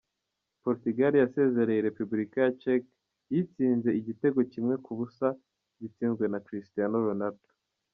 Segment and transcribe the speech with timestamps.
[0.63, 2.83] Portugal yasezereye Repubulika ya Czech
[3.31, 5.27] iyitsinze igitego kimwe ku busa
[5.81, 7.49] gitsinzwe na Cristiano Ronaldo.